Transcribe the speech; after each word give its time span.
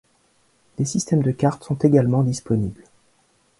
Des 0.79 0.85
systèmes 0.85 1.21
de 1.21 1.29
cartes 1.29 1.63
sont 1.63 1.75
également 1.77 2.23
disponibles. 2.23 2.81